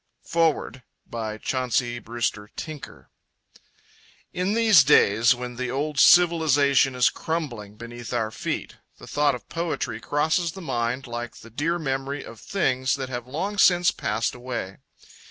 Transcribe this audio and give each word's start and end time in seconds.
Foreword 0.23 0.81
by 1.05 1.37
Chauncey 1.37 1.99
Brewster 1.99 2.49
Tinker 2.55 3.11
In 4.33 4.55
these 4.55 4.83
days 4.83 5.35
when 5.35 5.57
the 5.57 5.69
old 5.69 5.99
civilisation 5.99 6.95
is 6.95 7.11
crumbling 7.11 7.75
beneath 7.75 8.11
our 8.11 8.31
feet, 8.31 8.77
the 8.97 9.05
thought 9.05 9.35
of 9.35 9.47
poetry 9.47 9.99
crosses 9.99 10.53
the 10.53 10.59
mind 10.59 11.05
like 11.05 11.35
the 11.35 11.51
dear 11.51 11.77
memory 11.77 12.23
of 12.25 12.39
things 12.39 12.95
that 12.95 13.09
have 13.09 13.27
long 13.27 13.59
since 13.59 13.91
passed 13.91 14.33
away. 14.33 14.77